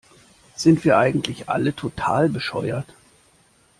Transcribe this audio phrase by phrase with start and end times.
[0.55, 2.87] Sind wir eigentlich alle total bescheuert?